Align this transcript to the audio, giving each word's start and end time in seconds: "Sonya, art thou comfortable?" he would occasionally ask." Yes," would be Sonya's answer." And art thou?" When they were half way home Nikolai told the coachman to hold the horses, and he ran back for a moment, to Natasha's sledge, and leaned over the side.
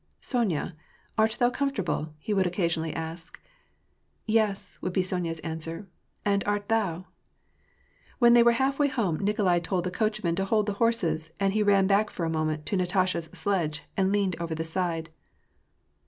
"Sonya, 0.33 0.75
art 1.15 1.37
thou 1.37 1.51
comfortable?" 1.51 2.11
he 2.17 2.33
would 2.33 2.47
occasionally 2.47 2.91
ask." 2.91 3.39
Yes," 4.25 4.79
would 4.81 4.93
be 4.93 5.03
Sonya's 5.03 5.37
answer." 5.41 5.87
And 6.25 6.43
art 6.45 6.69
thou?" 6.69 7.05
When 8.17 8.33
they 8.33 8.41
were 8.41 8.53
half 8.53 8.79
way 8.79 8.87
home 8.87 9.19
Nikolai 9.19 9.59
told 9.59 9.83
the 9.83 9.91
coachman 9.91 10.35
to 10.37 10.45
hold 10.45 10.65
the 10.65 10.73
horses, 10.81 11.29
and 11.39 11.53
he 11.53 11.61
ran 11.61 11.85
back 11.85 12.09
for 12.09 12.25
a 12.25 12.31
moment, 12.31 12.65
to 12.65 12.75
Natasha's 12.77 13.25
sledge, 13.25 13.83
and 13.95 14.11
leaned 14.11 14.35
over 14.39 14.55
the 14.55 14.63
side. 14.63 15.11